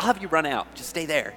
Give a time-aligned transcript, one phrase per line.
[0.00, 0.74] I'll have you run out.
[0.74, 1.34] Just stay there.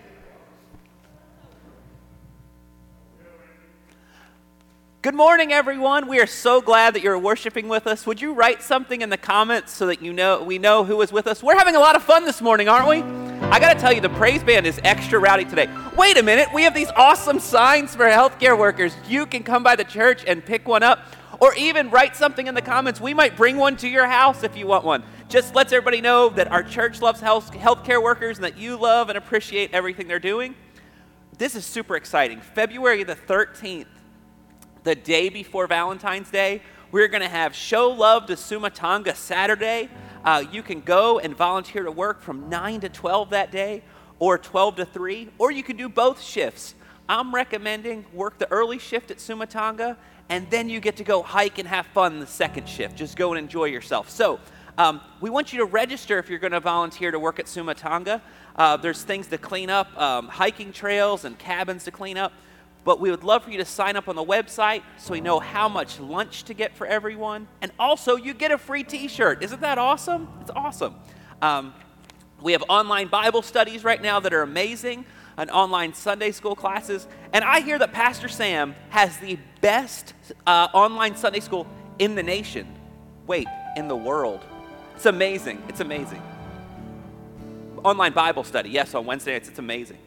[5.02, 6.08] Good morning, everyone.
[6.08, 8.08] We are so glad that you're worshiping with us.
[8.08, 11.12] Would you write something in the comments so that you know we know who is
[11.12, 11.44] with us?
[11.44, 13.02] We're having a lot of fun this morning, aren't we?
[13.50, 15.68] I got to tell you, the praise band is extra rowdy today.
[15.98, 18.96] Wait a minute, we have these awesome signs for healthcare workers.
[19.10, 21.00] You can come by the church and pick one up,
[21.42, 23.02] or even write something in the comments.
[23.02, 25.04] We might bring one to your house if you want one.
[25.34, 29.10] Just lets everybody know that our church loves health healthcare workers and that you love
[29.10, 30.54] and appreciate everything they're doing.
[31.40, 32.40] This is super exciting.
[32.40, 33.88] February the 13th
[34.84, 36.62] the day before Valentine's Day.
[36.92, 39.90] We're going to have Show Love to Sumatanga Saturday.
[40.24, 43.82] Uh, you can go and volunteer to work from 9 to 12 that day,
[44.20, 46.76] or 12 to 3, or you can do both shifts.
[47.10, 49.98] I'm recommending work the early shift at Sumatanga,
[50.30, 52.96] and then you get to go hike and have fun the second shift.
[52.96, 54.12] Just go and enjoy yourself.
[54.12, 54.40] So,
[54.78, 58.22] um, we want you to register if you're going to volunteer to work at Sumatanga.
[58.56, 62.34] Uh, there's things to clean up, um, hiking trails and cabins to clean up.
[62.84, 65.40] But we would love for you to sign up on the website so we know
[65.40, 67.48] how much lunch to get for everyone.
[67.62, 69.42] And also, you get a free t shirt.
[69.42, 70.28] Isn't that awesome?
[70.42, 70.96] It's awesome.
[71.42, 71.74] Um,
[72.42, 75.06] we have online Bible studies right now that are amazing,
[75.38, 77.08] and online Sunday school classes.
[77.32, 80.14] And I hear that Pastor Sam has the best
[80.46, 81.68] uh, online Sunday school
[82.00, 82.68] in the nation.
[83.28, 84.46] Wait, in the world.
[84.96, 85.62] It's amazing.
[85.68, 86.22] It's amazing.
[87.84, 89.50] Online Bible study, yes, on Wednesday nights.
[89.50, 89.98] It's amazing.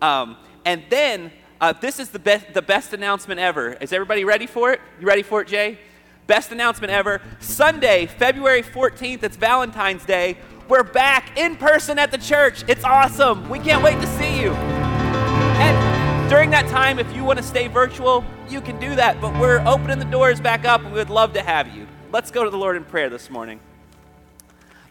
[0.00, 1.30] Um, and then
[1.60, 3.72] uh, this is the best, the best announcement ever.
[3.74, 4.80] Is everybody ready for it?
[5.00, 5.78] You ready for it, Jay?
[6.26, 7.20] Best announcement ever.
[7.40, 10.36] Sunday, February 14th, it's Valentine's Day.
[10.68, 12.64] We're back in person at the church.
[12.66, 13.48] It's awesome.
[13.48, 14.52] We can't wait to see you.
[14.52, 19.20] And during that time, if you want to stay virtual, you can do that.
[19.20, 21.86] But we're opening the doors back up and we would love to have you.
[22.12, 23.60] Let's go to the Lord in prayer this morning.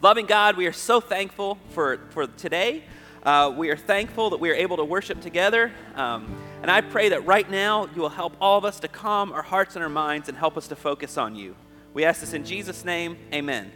[0.06, 2.84] Loving God, we are so thankful for, for today.
[3.24, 5.72] Uh, we are thankful that we are able to worship together.
[5.96, 9.32] Um, and I pray that right now you will help all of us to calm
[9.32, 11.56] our hearts and our minds and help us to focus on you.
[11.96, 13.18] We ask this in Jesus' name.
[13.34, 13.72] Amen.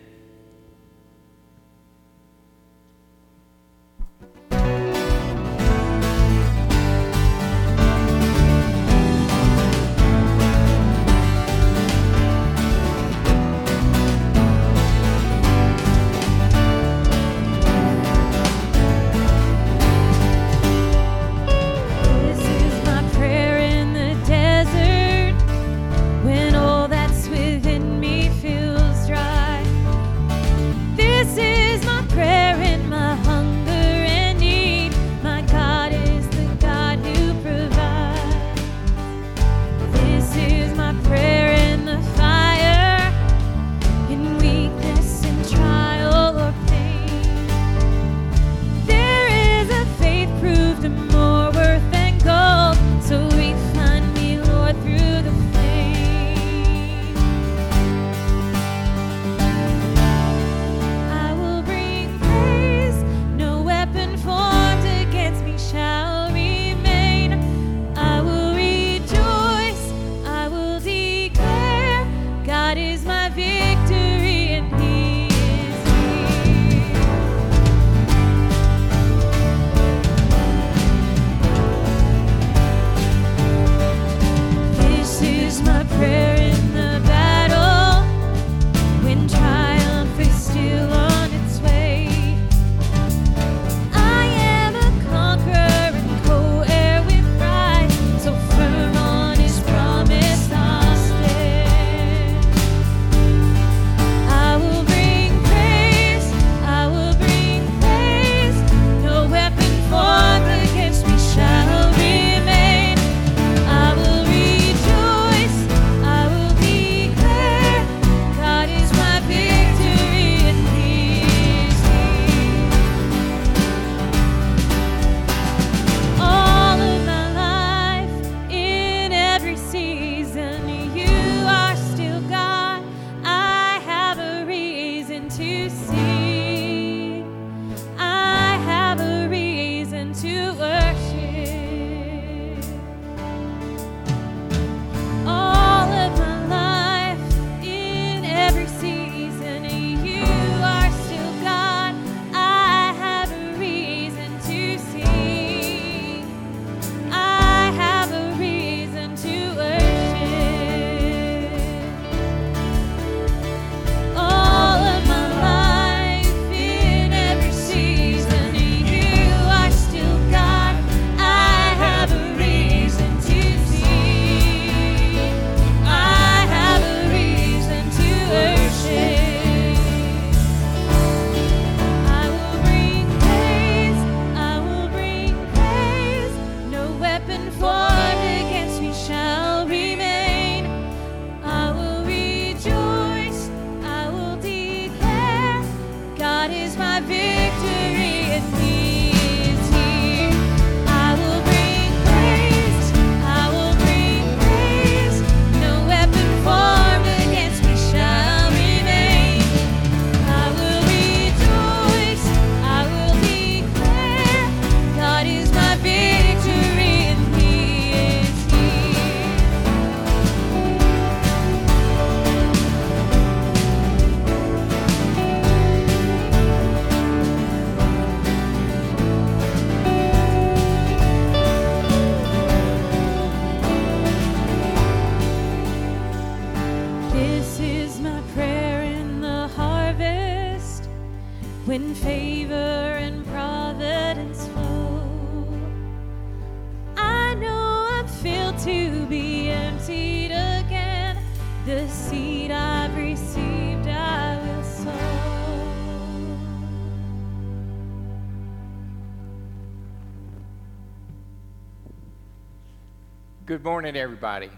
[263.50, 264.52] Good morning, everybody.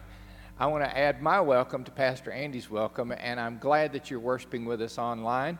[0.59, 4.19] I want to add my welcome to Pastor Andy's welcome, and I'm glad that you're
[4.19, 5.57] worshiping with us online.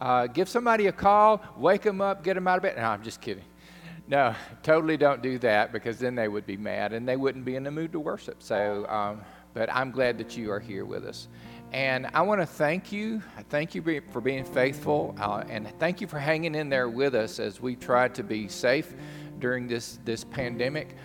[0.00, 2.76] Uh, give somebody a call, wake them up, get them out of bed.
[2.76, 3.44] No, I'm just kidding.
[4.08, 4.34] No,
[4.64, 7.62] totally don't do that because then they would be mad and they wouldn't be in
[7.62, 8.42] the mood to worship.
[8.42, 9.20] So, um,
[9.54, 11.28] but I'm glad that you are here with us.
[11.70, 13.22] And I want to thank you.
[13.48, 17.38] Thank you for being faithful, uh, and thank you for hanging in there with us
[17.38, 18.92] as we try to be safe
[19.38, 20.96] during this, this pandemic.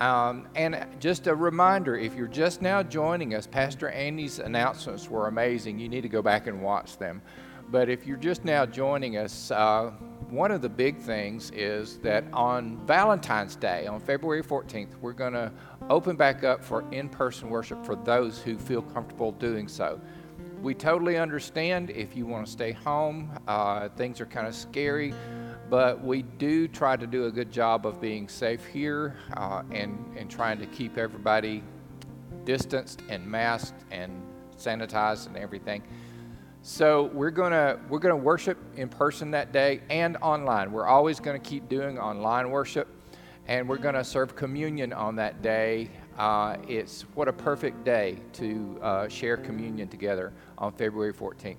[0.00, 5.28] Um, and just a reminder if you're just now joining us, Pastor Andy's announcements were
[5.28, 5.78] amazing.
[5.78, 7.22] You need to go back and watch them.
[7.68, 9.90] But if you're just now joining us, uh,
[10.28, 15.32] one of the big things is that on Valentine's Day, on February 14th, we're going
[15.32, 15.50] to
[15.88, 20.00] open back up for in person worship for those who feel comfortable doing so.
[20.62, 25.14] We totally understand if you want to stay home, uh, things are kind of scary
[25.68, 29.98] but we do try to do a good job of being safe here uh, and,
[30.16, 31.62] and trying to keep everybody
[32.44, 34.22] distanced and masked and
[34.56, 35.82] sanitized and everything.
[36.62, 40.72] So we're gonna we're gonna worship in person that day and online.
[40.72, 42.88] We're always gonna keep doing online worship,
[43.46, 45.90] and we're gonna serve communion on that day.
[46.18, 51.56] Uh, it's what a perfect day to uh, share communion together on February 14th.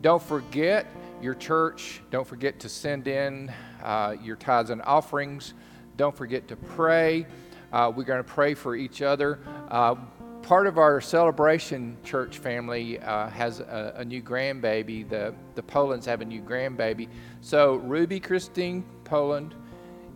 [0.00, 0.86] Don't forget
[1.22, 2.00] your church.
[2.10, 3.52] Don't forget to send in
[3.82, 5.54] uh, your tithes and offerings.
[5.96, 7.26] Don't forget to pray.
[7.72, 9.38] Uh, we're going to pray for each other.
[9.70, 9.94] Uh,
[10.42, 15.08] part of our celebration church family uh, has a, a, new grandbaby.
[15.08, 17.08] The, the Polands have a new grandbaby.
[17.40, 19.54] So, Ruby Christine Poland,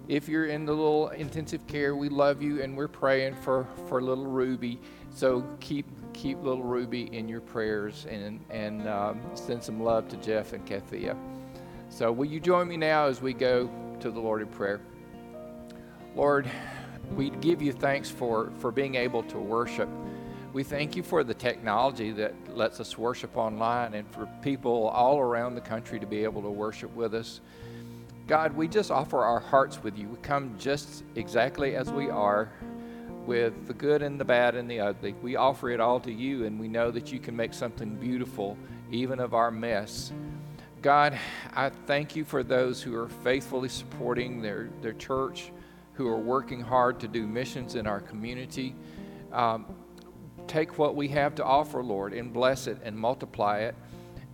[0.08, 4.02] if you're in the little intensive care, we love you and we're praying for, for
[4.02, 4.80] little Ruby.
[5.10, 5.86] So, keep
[6.16, 10.66] keep little Ruby in your prayers and, and um, send some love to Jeff and
[10.66, 11.16] Kathia.
[11.90, 13.70] So, will you join me now as we go
[14.00, 14.80] to the Lord in prayer?
[16.16, 16.50] Lord,
[17.14, 19.88] we give you thanks for, for being able to worship.
[20.52, 25.18] We thank you for the technology that lets us worship online and for people all
[25.18, 27.40] around the country to be able to worship with us.
[28.26, 30.08] God, we just offer our hearts with you.
[30.08, 32.50] We come just exactly as we are
[33.26, 35.14] with the good and the bad and the ugly.
[35.22, 38.56] We offer it all to you, and we know that you can make something beautiful
[38.90, 40.12] even of our mess.
[40.82, 41.18] God,
[41.54, 45.50] I thank you for those who are faithfully supporting their, their church,
[45.94, 48.74] who are working hard to do missions in our community.
[49.32, 49.66] Um,
[50.46, 53.74] take what we have to offer, Lord, and bless it and multiply it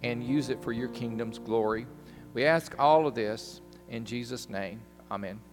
[0.03, 1.87] and use it for your kingdom's glory.
[2.35, 4.81] We ask all of this in Jesus' name.
[5.11, 5.52] Amen.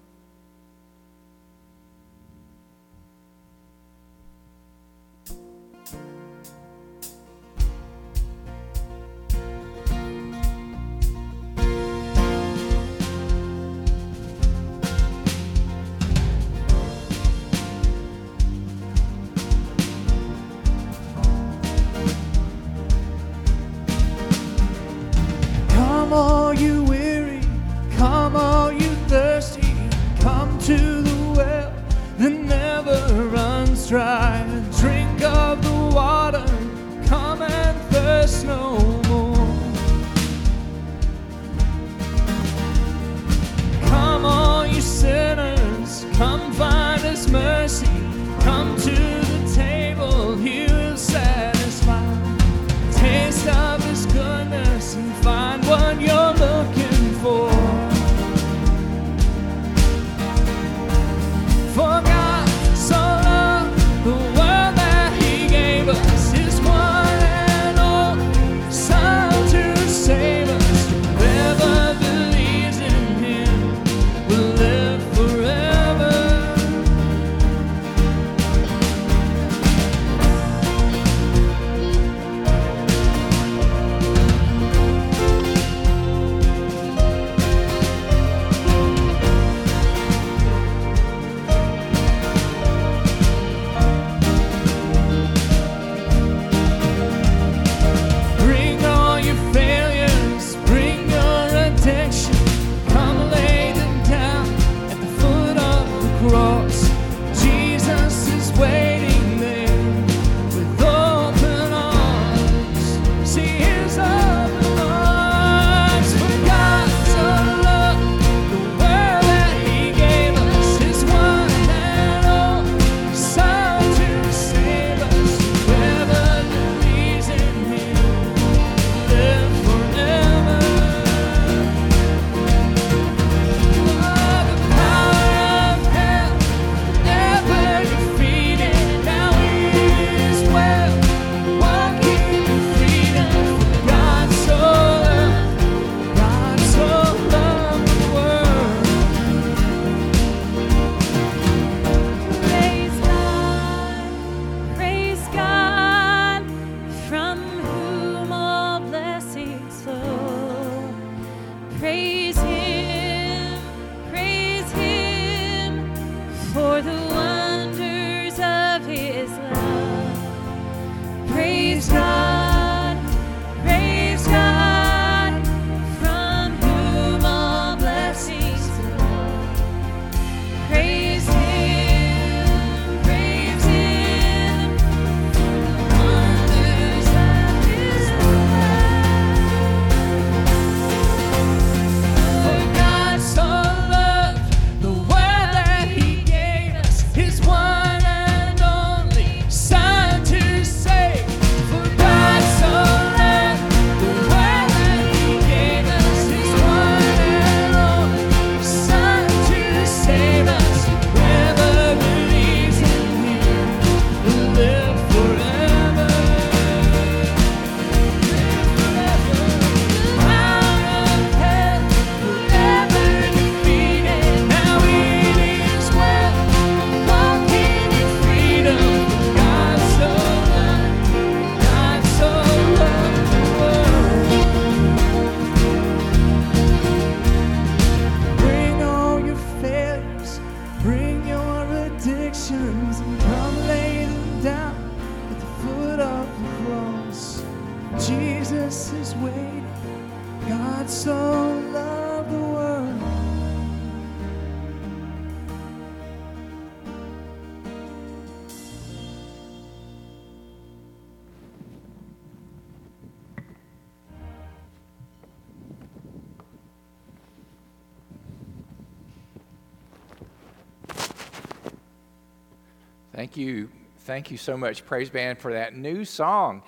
[273.20, 273.70] Thank you.
[274.06, 276.64] Thank you so much, Praise Band, for that new song.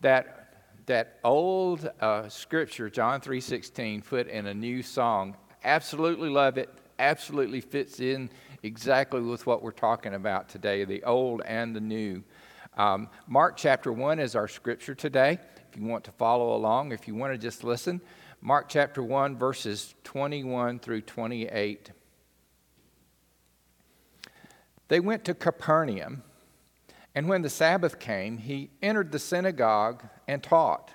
[0.00, 5.36] That, that old uh, scripture, John 3.16, put in a new song.
[5.62, 6.68] Absolutely love it.
[6.98, 8.30] Absolutely fits in
[8.64, 12.24] exactly with what we're talking about today, the old and the new.
[12.76, 15.38] Um, Mark chapter 1 is our scripture today.
[15.70, 18.00] If you want to follow along, if you want to just listen,
[18.40, 21.92] Mark chapter 1, verses 21 through 28.
[24.92, 26.22] They went to Capernaum,
[27.14, 30.92] and when the Sabbath came, he entered the synagogue and taught.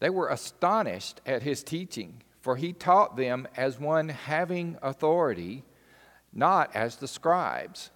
[0.00, 5.62] They were astonished at his teaching, for he taught them as one having authority,
[6.32, 7.90] not as the scribes.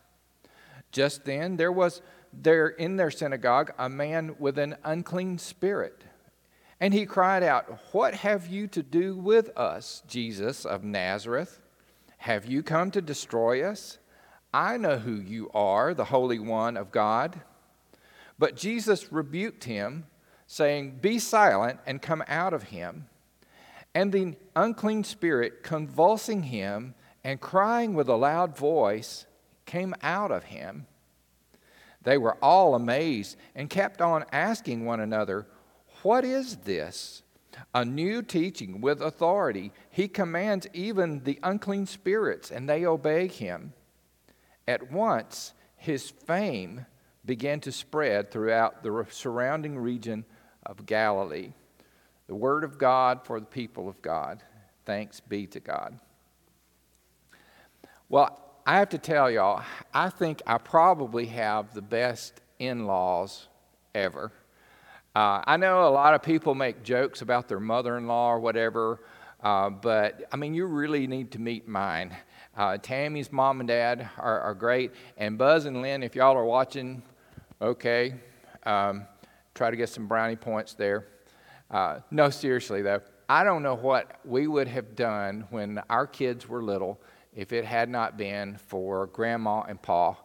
[0.93, 6.05] Just then there was there in their synagogue a man with an unclean spirit.
[6.79, 11.63] And he cried out, What have you to do with us, Jesus of Nazareth?
[12.19, 13.97] Have you come to destroy us?
[14.57, 17.43] I know who you are, the Holy One of God.
[18.39, 20.07] But Jesus rebuked him,
[20.47, 23.07] saying, Be silent and come out of him.
[23.95, 29.27] And the unclean spirit, convulsing him and crying with a loud voice,
[29.67, 30.87] came out of him.
[32.01, 35.47] They were all amazed and kept on asking one another,
[36.01, 37.23] What is this?
[37.75, 39.71] A new teaching with authority.
[39.91, 43.75] He commands even the unclean spirits, and they obey him.
[44.69, 46.87] At once, his fame
[47.25, 50.25] began to spread throughout the surrounding region
[50.65, 51.53] of Galilee.
[52.27, 54.43] The word of God for the people of God.
[54.85, 55.99] Thanks be to God.
[58.09, 59.63] Well, I have to tell y'all,
[59.95, 63.49] I think I probably have the best in laws
[63.95, 64.33] ever.
[65.15, 68.41] Uh, I know a lot of people make jokes about their mother in law or
[68.41, 69.01] whatever,
[69.41, 72.17] uh, but I mean, you really need to meet mine.
[72.57, 74.93] Uh, Tammy's mom and dad are, are, great.
[75.19, 77.03] And Buzz and Lynn, if y'all are watching,
[77.61, 78.15] okay,
[78.65, 79.07] um,
[79.55, 81.07] try to get some brownie points there.
[81.71, 86.49] Uh, no, seriously, though, I don't know what we would have done when our kids
[86.49, 86.99] were little
[87.35, 90.17] if it had not been for Grandma and Pa.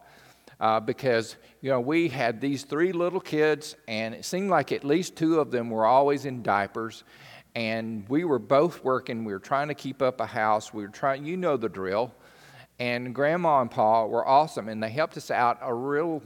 [0.58, 4.84] Uh, because, you know, we had these three little kids, and it seemed like at
[4.84, 7.04] least two of them were always in diapers
[7.54, 9.24] and we were both working.
[9.24, 10.72] We were trying to keep up a house.
[10.72, 12.14] We were trying, you know the drill.
[12.78, 16.22] And Grandma and Pa were awesome, and they helped us out a real,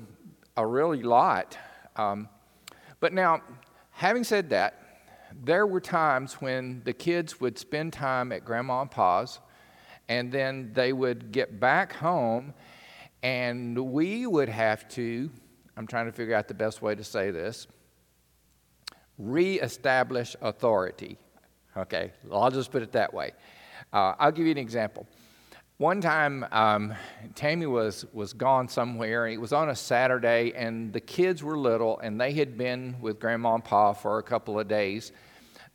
[0.56, 1.58] a really lot.
[1.96, 2.28] Um,
[3.00, 3.42] but now,
[3.90, 4.82] having said that,
[5.44, 9.40] there were times when the kids would spend time at Grandma and Pa's,
[10.08, 12.54] and then they would get back home,
[13.22, 15.30] and we would have to,
[15.76, 17.66] I'm trying to figure out the best way to say this,
[19.18, 21.18] reestablish authority.
[21.76, 23.32] Okay, I'll just put it that way.
[23.92, 25.06] Uh, I'll give you an example.
[25.78, 26.94] One time, um,
[27.34, 29.26] Tammy was, was gone somewhere.
[29.26, 33.20] It was on a Saturday, and the kids were little, and they had been with
[33.20, 35.12] Grandma and Pa for a couple of days.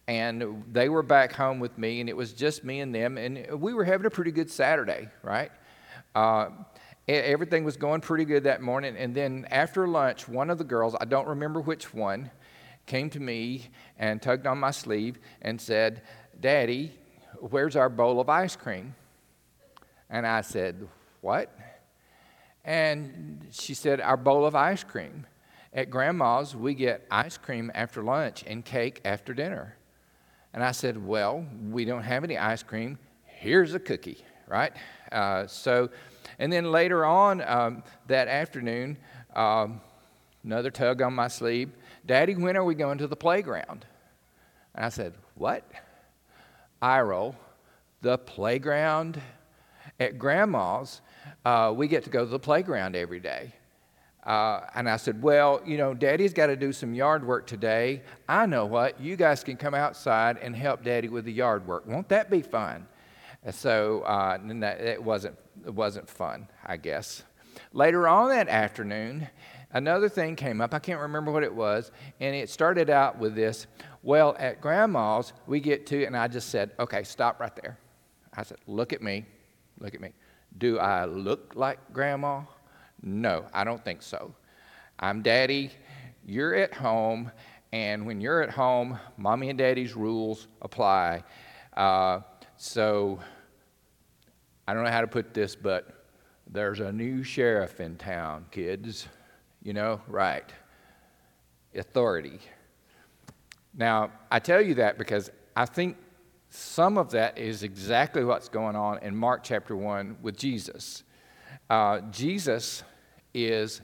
[0.08, 3.62] and they were back home with me, and it was just me and them, and
[3.62, 5.52] we were having a pretty good Saturday, right?
[6.16, 6.50] Uh,
[7.08, 10.96] everything was going pretty good that morning, and then after lunch, one of the girls,
[11.00, 12.32] I don't remember which one,
[12.88, 16.02] came to me and tugged on my sleeve and said,
[16.40, 16.92] Daddy,
[17.40, 18.96] where's our bowl of ice cream?
[20.12, 20.88] And I said,
[21.22, 21.58] What?
[22.66, 25.26] And she said, Our bowl of ice cream.
[25.74, 29.78] At grandma's, we get ice cream after lunch and cake after dinner.
[30.54, 33.00] And I said, Well, we don't have any ice cream.
[33.26, 34.74] Here's a cookie, right?
[35.12, 35.90] Uh, so,
[36.38, 38.98] and then later on um, that afternoon,
[39.34, 39.80] um,
[40.44, 41.72] another tug on my sleeve.
[42.06, 43.86] Daddy, when are we going to the playground?
[44.76, 45.66] And I said, What?
[46.82, 47.36] I roll.
[48.02, 49.22] The playground
[50.02, 51.02] at grandma's,
[51.46, 53.54] uh, we get to go to the playground every day.
[54.24, 58.02] Uh, and I said, Well, you know, Daddy's got to do some yard work today.
[58.28, 59.00] I know what.
[59.00, 61.88] You guys can come outside and help Daddy with the yard work.
[61.88, 62.88] Won't that be fun?
[63.44, 65.36] And so uh, that, it, wasn't,
[65.66, 67.24] it wasn't fun, I guess.
[67.74, 69.28] Later on that afternoon,
[69.72, 70.76] another thing came up.
[70.76, 71.92] I can't remember what it was.
[72.20, 73.66] And it started out with this
[74.04, 77.78] Well, at grandma's, we get to, and I just said, Okay, stop right there.
[78.34, 79.26] I said, Look at me.
[79.82, 80.14] Look at me.
[80.60, 82.42] Do I look like grandma?
[83.02, 84.34] No, I don't think so.
[85.00, 85.72] I'm daddy,
[86.24, 87.32] you're at home,
[87.72, 91.24] and when you're at home, mommy and daddy's rules apply.
[91.76, 92.20] Uh,
[92.58, 93.20] so
[94.68, 96.06] I don't know how to put this, but
[96.52, 99.08] there's a new sheriff in town, kids.
[99.64, 100.46] You know, right.
[101.74, 102.40] Authority.
[103.74, 105.98] Now, I tell you that because I think
[106.52, 111.04] some of that is exactly what's going on in Mark chapter 1 with Jesus.
[111.70, 112.84] Uh, Jesus
[113.34, 113.80] is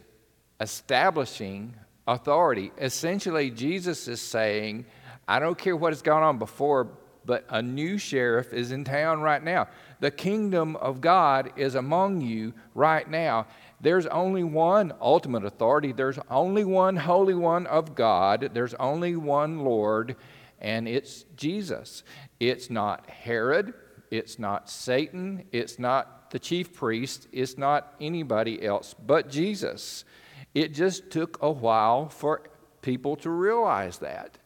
[0.59, 1.73] establishing
[2.07, 2.73] authority.
[2.77, 4.85] Essentially, Jesus is saying,
[5.29, 6.89] I don't care what has gone on before,
[7.23, 9.69] but a new sheriff is in town right now.
[10.01, 13.47] The kingdom of God is among you right now.
[13.79, 19.59] There's only one ultimate authority, there's only one Holy One of God, there's only one
[19.63, 20.17] Lord,
[20.59, 22.03] and it's Jesus.
[22.39, 23.73] It's not Herod,
[24.11, 30.05] it's not Satan, it's not the chief priest, it's not anybody else but Jesus.
[30.53, 32.43] It just took a while for
[32.81, 34.37] people to realize that.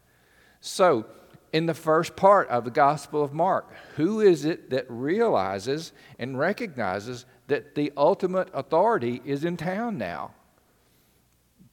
[0.60, 1.06] So,
[1.54, 6.40] in the first part of the Gospel of Mark, who is it that realizes and
[6.40, 10.32] recognizes that the ultimate authority is in town now?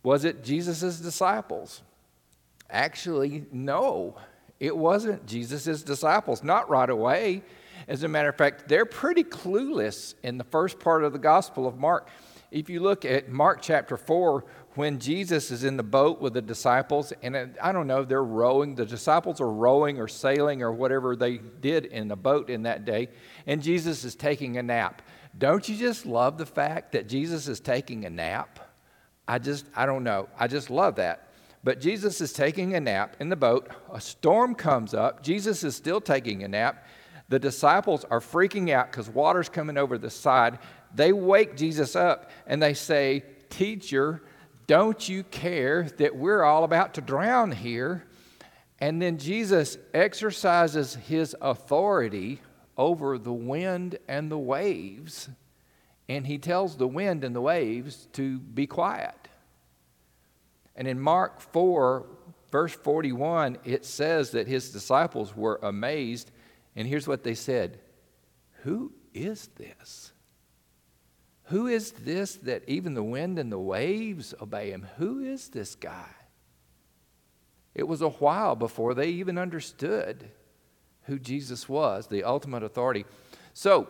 [0.02, 1.82] Was it Jesus' disciples?
[2.70, 4.16] Actually, no,
[4.60, 6.42] it wasn't Jesus' disciples.
[6.42, 7.42] Not right away.
[7.86, 11.66] As a matter of fact, they're pretty clueless in the first part of the Gospel
[11.66, 12.08] of Mark.
[12.50, 16.42] If you look at Mark chapter 4, when Jesus is in the boat with the
[16.42, 21.14] disciples, and I don't know, they're rowing, the disciples are rowing or sailing or whatever
[21.14, 23.08] they did in the boat in that day,
[23.46, 25.02] and Jesus is taking a nap.
[25.36, 28.60] Don't you just love the fact that Jesus is taking a nap?
[29.26, 30.28] I just, I don't know.
[30.38, 31.27] I just love that.
[31.68, 33.68] But Jesus is taking a nap in the boat.
[33.92, 35.22] A storm comes up.
[35.22, 36.86] Jesus is still taking a nap.
[37.28, 40.60] The disciples are freaking out because water's coming over the side.
[40.94, 44.22] They wake Jesus up and they say, Teacher,
[44.66, 48.06] don't you care that we're all about to drown here?
[48.78, 52.40] And then Jesus exercises his authority
[52.78, 55.28] over the wind and the waves,
[56.08, 59.27] and he tells the wind and the waves to be quiet.
[60.78, 62.06] And in Mark 4,
[62.50, 66.30] verse 41, it says that his disciples were amazed
[66.78, 67.80] and here's what they said
[68.62, 70.12] Who is this?
[71.46, 74.86] Who is this that even the wind and the waves obey him?
[74.98, 76.10] Who is this guy?
[77.74, 80.30] It was a while before they even understood
[81.04, 83.04] who Jesus was, the ultimate authority.
[83.54, 83.88] So,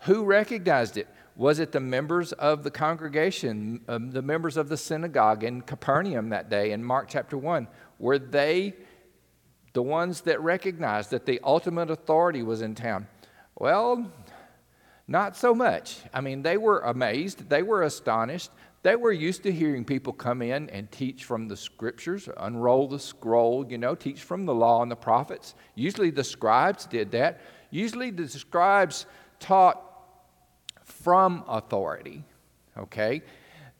[0.00, 1.08] who recognized it?
[1.40, 6.28] Was it the members of the congregation, um, the members of the synagogue in Capernaum
[6.28, 7.66] that day in Mark chapter 1?
[7.98, 8.74] Were they
[9.72, 13.06] the ones that recognized that the ultimate authority was in town.
[13.56, 14.10] Well,
[15.06, 15.98] not so much.
[16.12, 18.50] I mean, they were amazed, they were astonished.
[18.82, 22.98] They were used to hearing people come in and teach from the scriptures, unroll the
[22.98, 25.54] scroll, you know, teach from the law and the prophets.
[25.74, 27.42] Usually the scribes did that.
[27.70, 29.04] Usually the scribes
[29.38, 29.89] taught
[31.02, 32.24] from authority,
[32.76, 33.22] okay?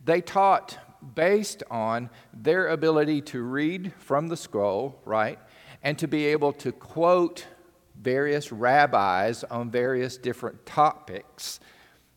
[0.04, 0.78] They taught
[1.14, 5.38] based on their ability to read from the scroll, right?
[5.82, 7.46] and to be able to quote
[8.00, 11.60] various rabbis on various different topics.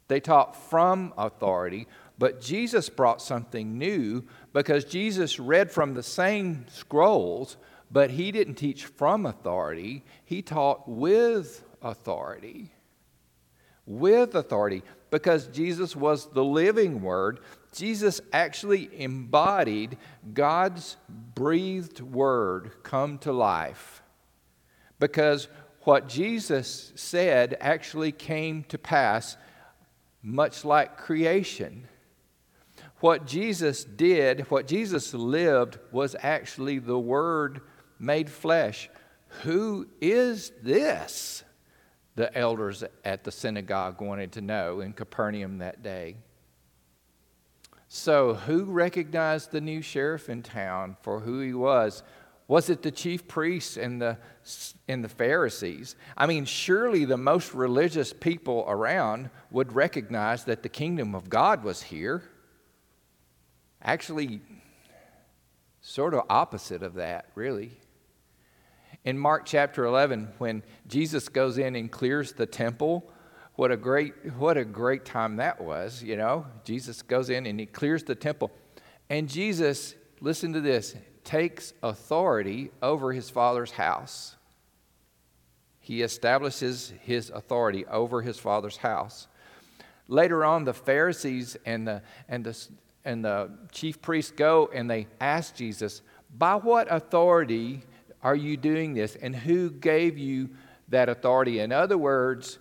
[0.07, 1.87] They taught from authority,
[2.17, 7.57] but Jesus brought something new because Jesus read from the same scrolls,
[7.91, 12.72] but he didn't teach from authority, he taught with authority.
[13.85, 17.39] With authority, because Jesus was the living word.
[17.73, 19.97] Jesus actually embodied
[20.33, 20.97] God's
[21.35, 24.01] breathed word come to life.
[24.99, 25.47] Because
[25.81, 29.37] what Jesus said actually came to pass,
[30.21, 31.87] much like creation.
[33.01, 37.59] What Jesus did, what Jesus lived, was actually the Word
[37.99, 38.89] made flesh.
[39.41, 41.43] Who is this?
[42.15, 46.17] The elders at the synagogue wanted to know in Capernaum that day.
[47.87, 52.01] So, who recognized the new sheriff in town for who he was?
[52.47, 54.17] Was it the chief priests and the,
[54.87, 55.95] and the Pharisees?
[56.17, 61.63] I mean, surely the most religious people around would recognize that the kingdom of God
[61.63, 62.23] was here.
[63.81, 64.41] Actually,
[65.81, 67.71] sort of opposite of that, really.
[69.05, 73.11] In Mark chapter 11, when Jesus goes in and clears the temple,
[73.55, 76.45] what a great, what a great time that was, you know.
[76.63, 78.49] Jesus goes in and he clears the temple.
[79.09, 84.37] And Jesus, listen to this, takes authority over his father's house.
[85.81, 89.27] He establishes his authority over his father's house.
[90.07, 92.67] Later on, the Pharisees and the, and the,
[93.03, 96.01] and the chief priests go and they ask Jesus,
[96.37, 97.83] By what authority
[98.23, 99.15] are you doing this?
[99.15, 100.51] And who gave you
[100.89, 101.59] that authority?
[101.59, 102.57] In other words,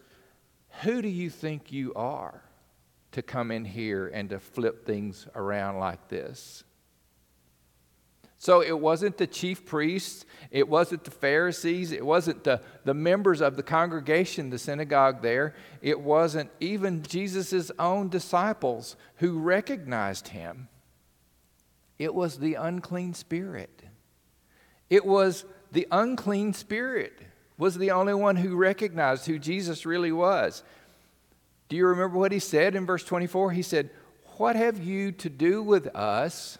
[0.82, 2.42] who do you think you are
[3.12, 6.64] to come in here and to flip things around like this?
[8.38, 13.40] So it wasn't the chief priests, it wasn't the Pharisees, it wasn't the, the members
[13.40, 20.66] of the congregation, the synagogue there, it wasn't even Jesus' own disciples who recognized him.
[22.00, 23.84] It was the unclean spirit.
[24.92, 27.18] It was the unclean spirit
[27.56, 30.62] was the only one who recognized who Jesus really was.
[31.70, 33.52] Do you remember what he said in verse 24?
[33.52, 33.88] He said,
[34.36, 36.58] What have you to do with us?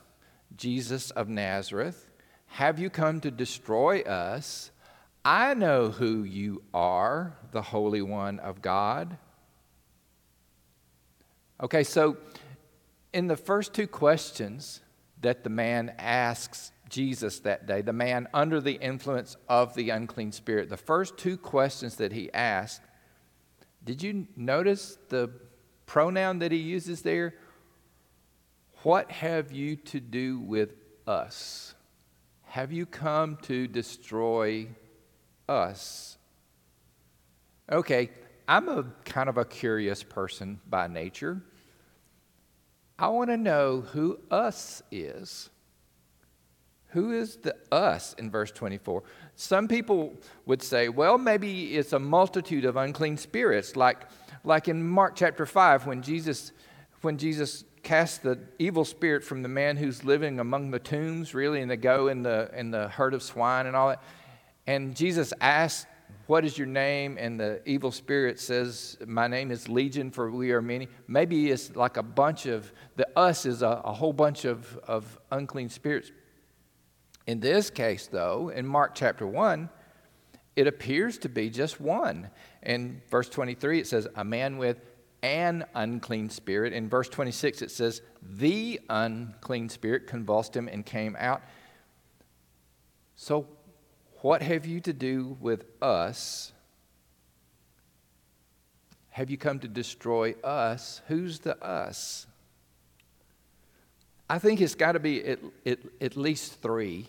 [0.57, 2.09] Jesus of Nazareth?
[2.47, 4.71] Have you come to destroy us?
[5.27, 9.19] I know who you are, the Holy One of God.
[11.63, 12.17] Okay, so
[13.13, 14.81] in the first two questions
[15.23, 20.31] that the man asks Jesus that day, the man under the influence of the unclean
[20.31, 22.83] spirit, the first two questions that he asked,
[23.83, 25.31] did you notice the
[25.87, 27.35] pronoun that he uses there?
[28.83, 30.75] What have you to do with
[31.07, 31.75] us?
[32.45, 34.69] Have you come to destroy
[35.49, 36.19] us?
[37.71, 38.11] Okay,
[38.47, 41.43] I'm a kind of a curious person by nature.
[42.99, 45.51] I want to know who us is.
[46.89, 49.03] Who is the us in verse 24?
[49.35, 54.03] Some people would say, well, maybe it's a multitude of unclean spirits, like,
[54.45, 56.53] like in Mark chapter 5 when Jesus,
[57.01, 61.63] when Jesus cast the evil spirit from the man who's living among the tombs, really,
[61.63, 64.03] and they go in the, in the herd of swine and all that.
[64.67, 65.87] And Jesus asked,
[66.27, 67.17] What is your name?
[67.19, 70.89] And the evil spirit says, My name is Legion, for we are many.
[71.09, 75.19] Maybe it's like a bunch of, the us is a, a whole bunch of, of
[75.31, 76.11] unclean spirits.
[77.27, 79.69] In this case, though, in Mark chapter 1,
[80.57, 82.31] it appears to be just one.
[82.63, 84.81] In verse 23, it says, A man with
[85.23, 86.73] an unclean spirit.
[86.73, 91.43] In verse 26, it says, The unclean spirit convulsed him and came out.
[93.15, 93.47] So,
[94.23, 96.53] what have you to do with us?
[99.11, 101.03] Have you come to destroy us?
[101.09, 102.27] Who's the us?
[104.31, 107.09] I think it's got to be at, at, at least three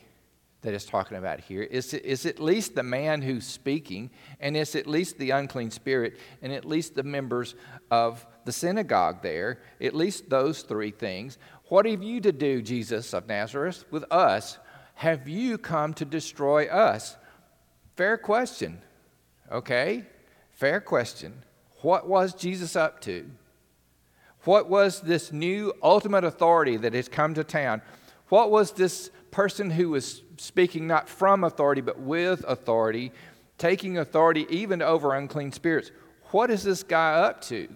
[0.64, 1.68] that it's talking about here.
[1.70, 6.18] It's, it's at least the man who's speaking, and it's at least the unclean spirit,
[6.42, 7.56] and at least the members
[7.92, 9.60] of the synagogue there.
[9.80, 11.38] At least those three things.
[11.66, 14.58] What have you to do, Jesus of Nazareth, with us?
[14.96, 17.18] Have you come to destroy us?
[17.96, 18.82] Fair question.
[19.52, 20.06] Okay?
[20.52, 21.44] Fair question.
[21.82, 23.30] What was Jesus up to?
[24.46, 27.82] What was this new ultimate authority that has come to town?
[28.30, 33.12] What was this person who was speaking not from authority, but with authority,
[33.58, 35.92] taking authority even over unclean spirits.
[36.26, 37.68] What is this guy up to?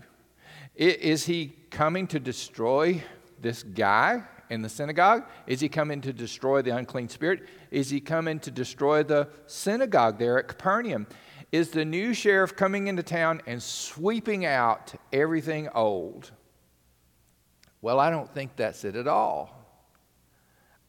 [0.76, 3.04] Is he coming to destroy
[3.42, 5.24] this guy in the synagogue?
[5.46, 7.48] Is he coming to destroy the unclean spirit?
[7.72, 11.08] Is he coming to destroy the synagogue there at Capernaum?
[11.52, 16.32] Is the new sheriff coming into town and sweeping out everything old?
[17.82, 19.54] Well, I don't think that's it at all.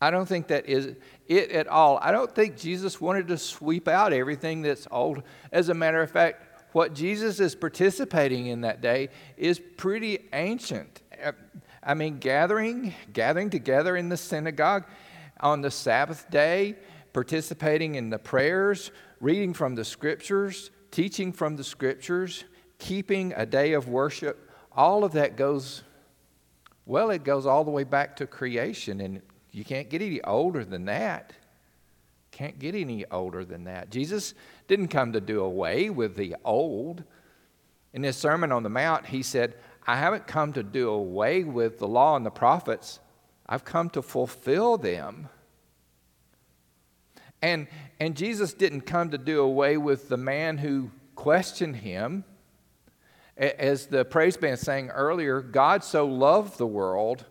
[0.00, 0.94] I don't think that is
[1.26, 1.98] it at all.
[2.00, 5.22] I don't think Jesus wanted to sweep out everything that's old.
[5.52, 11.02] As a matter of fact, what Jesus is participating in that day is pretty ancient.
[11.82, 14.84] I mean, gathering, gathering together in the synagogue
[15.40, 16.76] on the Sabbath day,
[17.12, 22.44] participating in the prayers, reading from the scriptures, teaching from the scriptures,
[22.78, 25.82] keeping a day of worship, all of that goes,
[26.86, 30.64] well, it goes all the way back to creation, and you can't get any older
[30.64, 31.32] than that.
[32.30, 33.90] Can't get any older than that.
[33.90, 34.34] Jesus
[34.68, 37.02] didn't come to do away with the old.
[37.92, 39.56] In his Sermon on the Mount, he said,
[39.88, 43.00] I haven't come to do away with the law and the prophets,
[43.46, 45.30] I've come to fulfill them.
[47.40, 52.24] And, and Jesus didn't come to do away with the man who questioned him.
[53.38, 57.24] As the praise band sang earlier, God so loved the world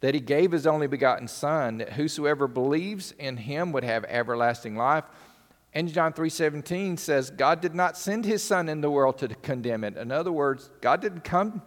[0.00, 4.74] that he gave his only begotten Son, that whosoever believes in him would have everlasting
[4.74, 5.04] life.
[5.76, 9.84] And John 3:17 says, God did not send his son in the world to condemn
[9.84, 9.98] it.
[9.98, 11.60] In other words, God didn't come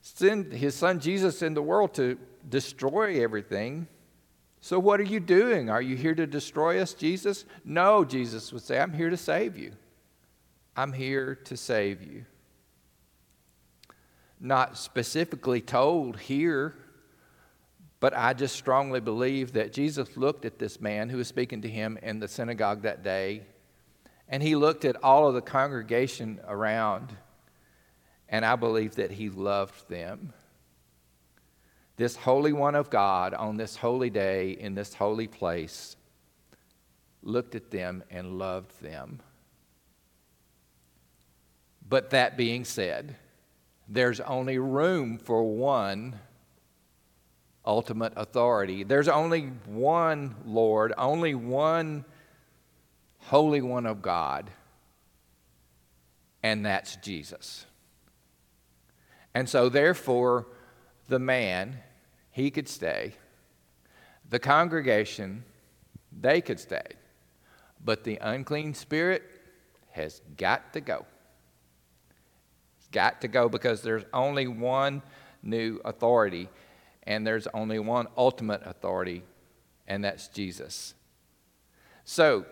[0.00, 3.88] send his son Jesus in the world to destroy everything.
[4.60, 5.70] So, what are you doing?
[5.70, 7.44] Are you here to destroy us, Jesus?
[7.64, 9.72] No, Jesus would say, I'm here to save you.
[10.76, 12.26] I'm here to save you.
[14.38, 16.76] Not specifically told here,
[18.02, 21.68] but I just strongly believe that Jesus looked at this man who was speaking to
[21.68, 23.44] him in the synagogue that day,
[24.28, 27.16] and he looked at all of the congregation around,
[28.28, 30.32] and I believe that he loved them
[31.96, 35.94] this Holy One of God on this holy day in this holy place
[37.22, 39.20] looked at them and loved them.
[41.88, 43.14] But that being said,
[43.86, 46.18] there's only room for one
[47.64, 48.84] ultimate authority.
[48.84, 52.04] There's only one Lord, only one
[53.26, 54.50] Holy One of God,
[56.42, 57.66] and that's Jesus.
[59.34, 60.46] And so, therefore,
[61.08, 61.78] the man
[62.30, 63.14] he could stay.
[64.28, 65.44] The congregation,
[66.10, 66.84] they could stay.
[67.84, 69.22] But the unclean spirit
[69.90, 71.06] has got to go.
[72.78, 75.02] It's got to go because there's only one
[75.42, 76.48] new authority,
[77.04, 79.22] and there's only one ultimate authority,
[79.86, 80.94] and that's Jesus.
[82.04, 82.46] So,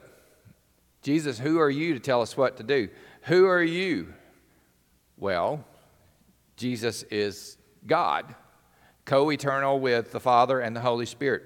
[1.03, 2.89] Jesus, who are you to tell us what to do?
[3.23, 4.13] Who are you?
[5.17, 5.65] Well,
[6.57, 8.35] Jesus is God
[9.05, 11.43] co eternal with the Father and the Holy Spirit.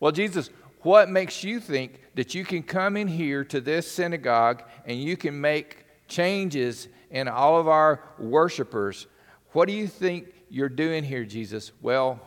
[0.00, 4.62] Well, Jesus, what makes you think that you can come in here to this synagogue
[4.86, 9.06] and you can make changes in all of our worshipers?
[9.52, 11.72] What do you think you're doing here, Jesus?
[11.82, 12.20] Well,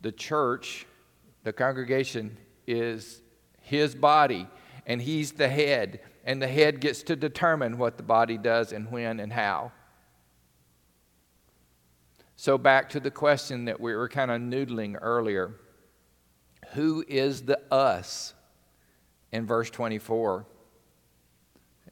[0.00, 0.86] the church,
[1.44, 3.20] the congregation, is
[3.60, 4.46] his body,
[4.86, 8.90] and he's the head, and the head gets to determine what the body does and
[8.90, 9.72] when and how.
[12.36, 15.54] So, back to the question that we were kind of noodling earlier
[16.74, 18.34] Who is the us
[19.32, 20.46] in verse 24?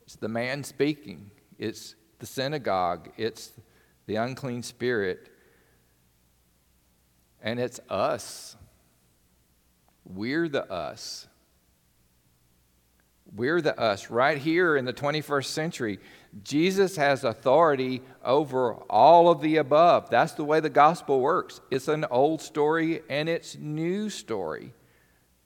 [0.02, 3.52] It's the man speaking, it's the synagogue, it's
[4.06, 5.30] the unclean spirit,
[7.46, 8.56] and it's us.
[10.04, 11.28] We're the us.
[13.36, 14.10] We're the us.
[14.10, 16.00] Right here in the 21st century,
[16.42, 20.10] Jesus has authority over all of the above.
[20.10, 21.60] That's the way the gospel works.
[21.70, 24.72] It's an old story and it's new story.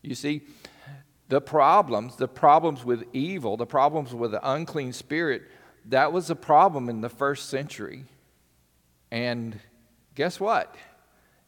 [0.01, 0.41] You see,
[1.29, 5.43] the problems, the problems with evil, the problems with the unclean spirit,
[5.85, 8.07] that was a problem in the first century.
[9.11, 9.61] And
[10.15, 10.75] guess what?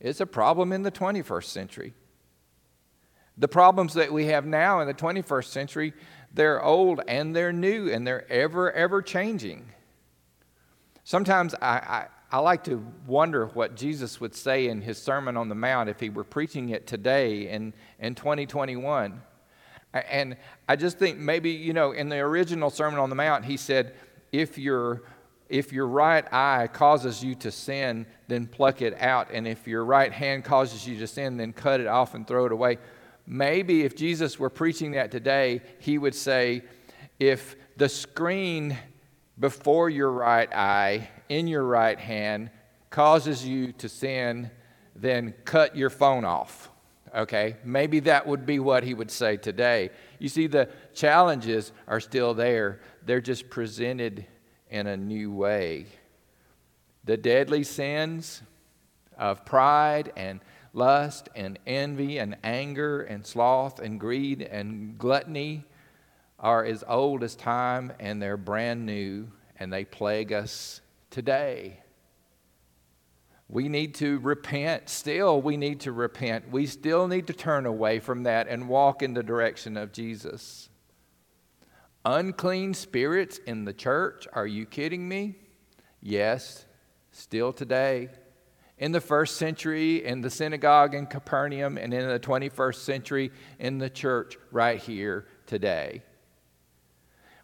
[0.02, 1.94] It's a problem in the 21st century.
[3.38, 5.94] The problems that we have now in the 21st century,
[6.34, 9.70] they're old and they're new and they're ever, ever changing.
[11.04, 15.48] Sometimes I, I, I, like to wonder what Jesus would say in his Sermon on
[15.48, 19.22] the Mount if he were preaching it today in, in 2021.
[19.94, 20.36] And
[20.68, 23.94] I just think maybe, you know, in the original Sermon on the Mount, he said,
[24.32, 25.02] if your,
[25.52, 29.28] if your right eye causes you to sin, then pluck it out.
[29.30, 32.46] And if your right hand causes you to sin, then cut it off and throw
[32.46, 32.78] it away.
[33.26, 36.62] Maybe if Jesus were preaching that today, he would say,
[37.20, 38.78] if the screen
[39.38, 42.48] before your right eye, in your right hand,
[42.88, 44.50] causes you to sin,
[44.96, 46.70] then cut your phone off.
[47.14, 47.56] Okay?
[47.62, 49.90] Maybe that would be what he would say today.
[50.18, 54.26] You see, the challenges are still there, they're just presented
[54.72, 55.84] in a new way.
[57.04, 58.42] The deadly sins
[59.18, 60.40] of pride and
[60.72, 65.64] lust and envy and anger and sloth and greed and gluttony
[66.40, 69.28] are as old as time and they're brand new
[69.60, 70.80] and they plague us
[71.10, 71.78] today.
[73.50, 74.88] We need to repent.
[74.88, 76.50] Still, we need to repent.
[76.50, 80.70] We still need to turn away from that and walk in the direction of Jesus.
[82.04, 84.26] Unclean spirits in the church?
[84.32, 85.36] Are you kidding me?
[86.00, 86.66] Yes,
[87.12, 88.08] still today.
[88.78, 93.78] In the first century, in the synagogue in Capernaum, and in the 21st century, in
[93.78, 96.02] the church right here today.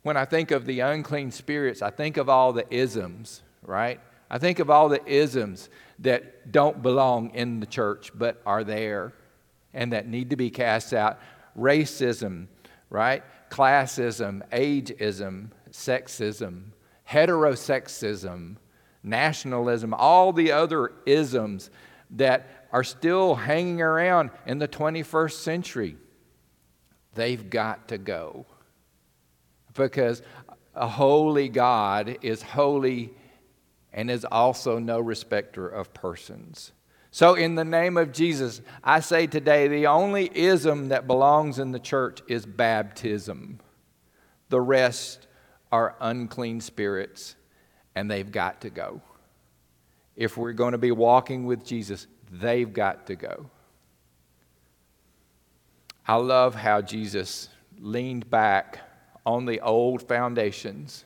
[0.02, 4.00] When I think of the unclean spirits, I think of all the isms, right?
[4.30, 5.68] I think of all the isms
[6.00, 9.12] that don't belong in the church but are there
[9.72, 11.20] and that need to be cast out.
[11.56, 12.46] Racism,
[12.90, 13.22] right?
[13.50, 16.72] Classism, ageism, sexism,
[17.08, 18.56] heterosexism,
[19.02, 21.70] nationalism, all the other isms
[22.10, 25.96] that are still hanging around in the 21st century.
[27.14, 28.46] They've got to go
[29.74, 30.22] because
[30.74, 33.10] a holy God is holy
[33.92, 36.72] and is also no respecter of persons.
[37.10, 41.72] So, in the name of Jesus, I say today the only ism that belongs in
[41.72, 43.60] the church is baptism.
[44.50, 45.26] The rest
[45.72, 47.34] are unclean spirits,
[47.94, 49.00] and they've got to go.
[50.16, 53.50] If we're going to be walking with Jesus, they've got to go.
[56.06, 57.48] I love how Jesus
[57.78, 58.80] leaned back
[59.24, 61.04] on the old foundations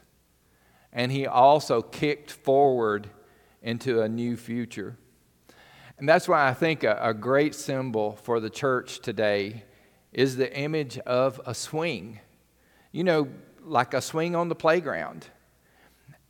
[0.92, 3.08] and he also kicked forward
[3.62, 4.96] into a new future.
[6.02, 9.62] And that's why I think a, a, great symbol for the church today
[10.12, 12.18] is the image of a swing.
[12.90, 13.28] You know,
[13.62, 15.28] like a swing on the playground.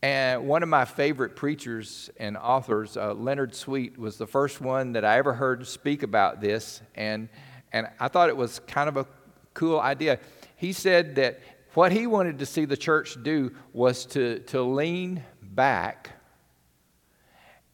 [0.03, 4.93] And one of my favorite preachers and authors, uh, Leonard Sweet, was the first one
[4.93, 6.83] that I ever heard speak about this.
[6.95, 7.31] And,
[7.73, 9.07] and I thought it was kind of a
[9.55, 10.19] cool idea.
[10.57, 11.41] He said that
[11.73, 16.11] what he wanted to see the church do was to, to lean back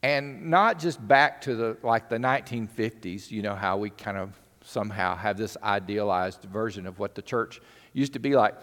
[0.03, 4.39] and not just back to the like the 1950s you know how we kind of
[4.63, 7.61] somehow have this idealized version of what the church
[7.93, 8.55] used to be like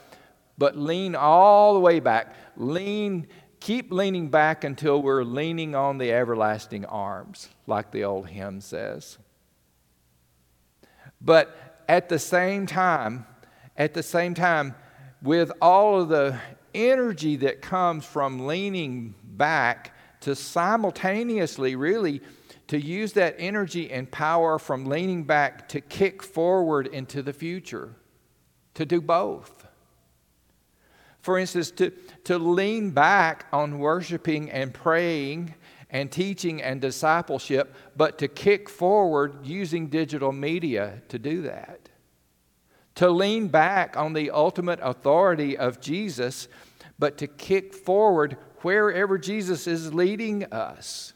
[0.58, 2.34] but lean all the way back.
[2.56, 3.28] Lean
[3.60, 9.18] keep leaning back until we're leaning on the everlasting arms like the old hymn says.
[11.20, 13.26] But at the same time
[13.78, 14.74] at the same time
[15.22, 16.40] with all of the
[16.74, 19.94] energy that comes from leaning back
[20.26, 22.22] to simultaneously really
[22.68, 27.94] to use that energy and power from leaning back to kick forward into the future,
[28.74, 29.68] to do both.
[31.22, 31.92] For instance, to,
[32.26, 35.54] to lean back on worshiping and praying
[35.90, 41.86] and teaching and discipleship, but to kick forward using digital media to do that
[42.96, 46.48] to lean back on the ultimate authority of Jesus,
[46.98, 51.14] but to kick forward wherever Jesus is leading us.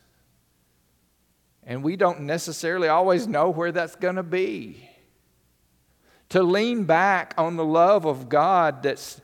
[1.64, 4.88] And we don't necessarily always know where that's going to be.
[6.30, 9.20] To lean back on the love of God that's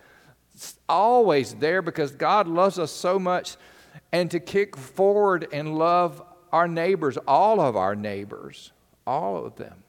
[0.90, 3.58] always there because God loves us so much,
[4.12, 6.20] and to kick forward and love
[6.52, 8.72] our neighbors, all of our neighbors,
[9.06, 9.84] all of them.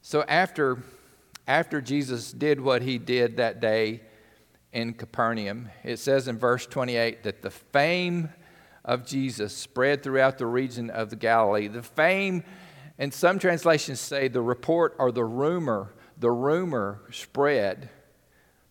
[0.00, 0.78] So after,
[1.48, 4.02] after Jesus did what he did that day
[4.72, 8.30] in Capernaum, it says in verse 28 that the fame
[8.84, 11.68] of Jesus spread throughout the region of the Galilee.
[11.68, 12.44] The fame,
[12.98, 17.90] and some translations say the report or the rumor, the rumor spread.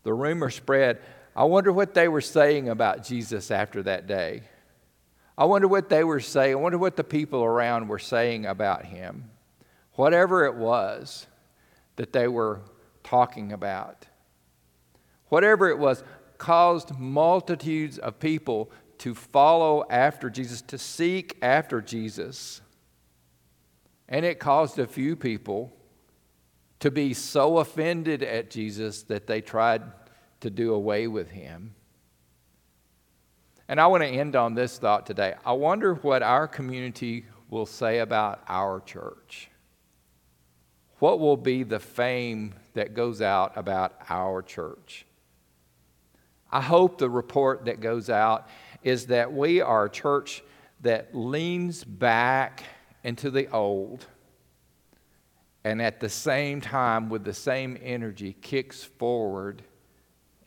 [0.04, 1.02] The rumor spread.
[1.36, 4.44] I wonder what they were saying about Jesus after that day.
[5.38, 6.54] I wonder what they were saying.
[6.54, 9.30] I wonder what the people around were saying about him.
[9.94, 11.28] Whatever it was,
[11.96, 12.62] that they were
[13.04, 14.06] talking about.
[15.30, 16.04] Whatever it was,
[16.38, 22.62] caused multitudes of people to follow after Jesus, to seek after Jesus.
[24.08, 25.72] And it caused a few people
[26.80, 29.84] to be so offended at Jesus that they tried
[30.42, 31.76] to do away with him.
[33.68, 35.36] And I want to end on this thought today.
[35.46, 39.50] I wonder what our community will say about our church.
[41.00, 45.06] What will be the fame that goes out about our church?
[46.52, 48.48] I hope the report that goes out
[48.84, 50.44] is that we are a church
[50.82, 52.64] that leans back
[53.04, 54.06] into the old
[55.64, 59.62] and at the same time, with the same energy, kicks forward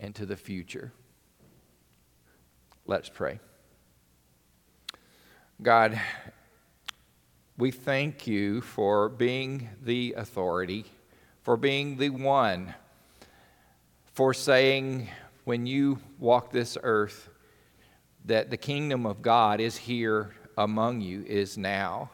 [0.01, 0.93] into the future.
[2.87, 3.39] Let's pray.
[5.61, 6.01] God,
[7.59, 10.87] we thank you for being the authority,
[11.43, 12.75] for being the one,
[14.15, 15.09] for saying
[15.45, 17.29] when you walk this earth
[18.25, 22.11] that the kingdom of God is here among you, is now.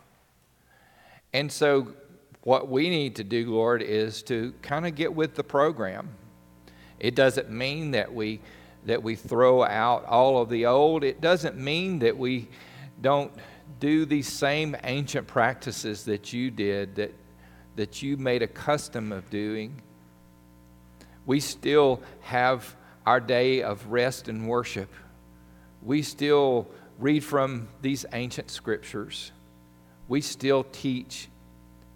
[1.32, 1.88] And so,
[2.42, 6.08] what we need to do, Lord, is to kind of get with the program.
[6.98, 8.40] It doesn't mean that we
[8.86, 11.04] that we throw out all of the old.
[11.04, 12.48] It doesn't mean that we
[13.00, 13.32] don't
[13.80, 17.14] do these same ancient practices that you did, that,
[17.76, 19.82] that you made a custom of doing.
[21.26, 22.76] We still have
[23.08, 24.92] our day of rest and worship.
[25.82, 29.32] We still read from these ancient scriptures.
[30.08, 31.30] We still teach.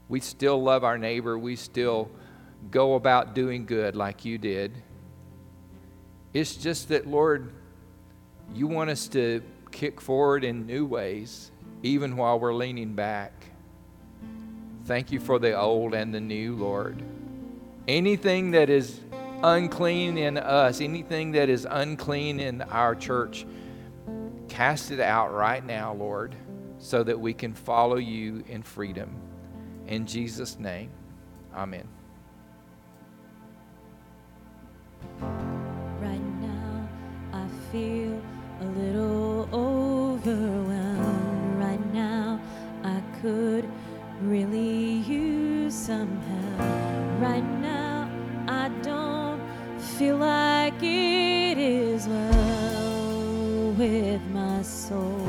[0.09, 1.39] We still love our neighbor.
[1.39, 2.11] We still
[2.71, 4.73] go about doing good like you did.
[6.33, 7.53] It's just that, Lord,
[8.55, 11.51] you want us to kick forward in new ways,
[11.83, 13.35] even while we're leaning back.
[14.87, 17.03] Thank you for the old and the new, Lord.
[17.87, 18.99] Anything that is
[19.43, 23.47] unclean in us, anything that is unclean in our church,
[24.49, 26.35] cast it out right now, Lord,
[26.79, 29.15] so that we can follow you in freedom.
[29.87, 30.91] In Jesus' name,
[31.55, 31.89] amen.
[37.73, 38.21] feel
[38.61, 42.39] a little overwhelmed right now.
[42.85, 43.67] I could
[44.21, 47.62] really use some help right now.
[49.99, 55.29] Feel like it is well with my soul.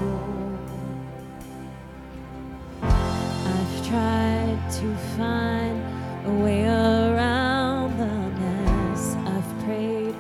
[2.82, 5.80] I've tried to find
[6.26, 9.16] a way around the mess.
[9.28, 10.16] I've prayed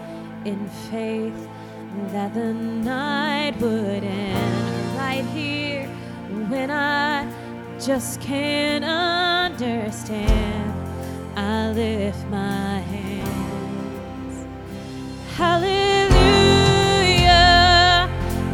[0.46, 1.48] in faith
[2.12, 5.88] that the night would end right here
[6.50, 7.26] when I
[7.80, 10.74] just can't understand.
[11.36, 12.72] I lift my.
[15.44, 16.08] Hallelujah.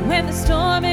[0.08, 0.84] When the storm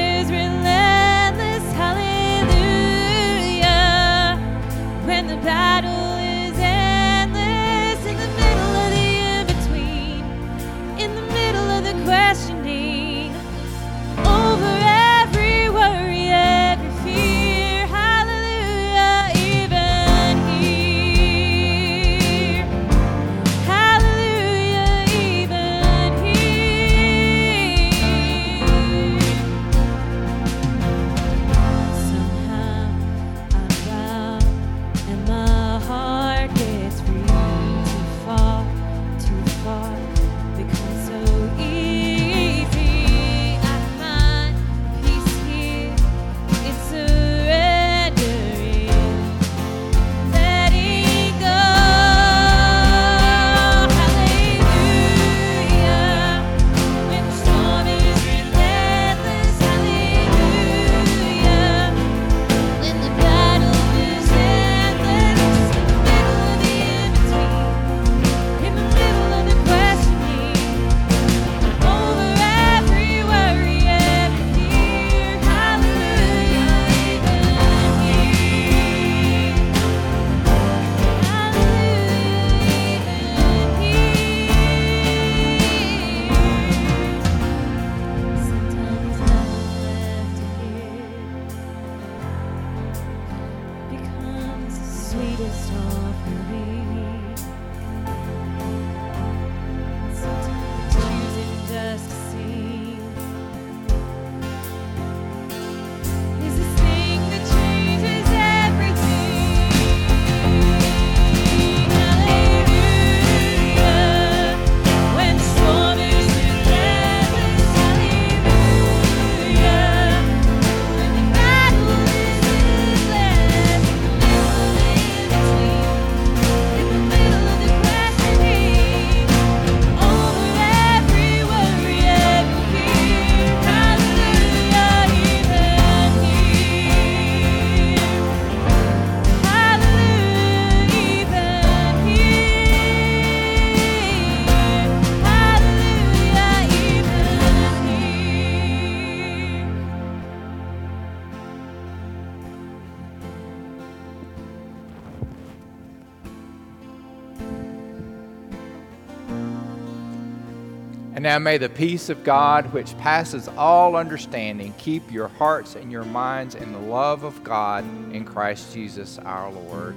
[161.37, 166.03] now may the peace of God, which passes all understanding, keep your hearts and your
[166.03, 169.95] minds in the love of God in Christ Jesus our Lord.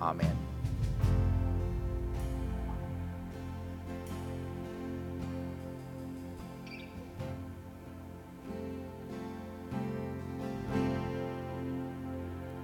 [0.00, 0.41] Amen.